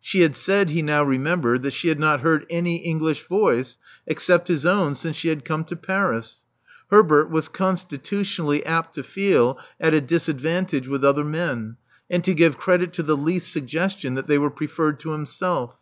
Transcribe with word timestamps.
She 0.00 0.20
had 0.20 0.36
said, 0.36 0.70
he 0.70 0.80
now 0.80 1.02
remembered, 1.02 1.64
that 1.64 1.72
she 1.72 1.88
had 1.88 1.98
not 1.98 2.20
heard 2.20 2.46
any 2.48 2.76
English 2.76 3.26
voice 3.26 3.78
except 4.06 4.46
his 4.46 4.64
own 4.64 4.94
since 4.94 5.16
she 5.16 5.26
had 5.26 5.44
come 5.44 5.64
to 5.64 5.74
Paris. 5.74 6.42
Herbert 6.92 7.30
was 7.32 7.48
constitutionally 7.48 8.64
apt 8.64 8.94
to 8.94 9.02
feel 9.02 9.58
at 9.80 9.92
a 9.92 10.00
disadvantage 10.00 10.86
with 10.86 11.04
other 11.04 11.24
men, 11.24 11.78
and 12.08 12.22
to 12.22 12.32
give 12.32 12.56
credit 12.58 12.92
to 12.92 13.02
the 13.02 13.16
least 13.16 13.52
suggestion 13.52 14.14
that 14.14 14.28
they 14.28 14.38
were 14.38 14.50
preferred 14.52 15.00
to 15.00 15.14
him 15.14 15.26
self. 15.26 15.76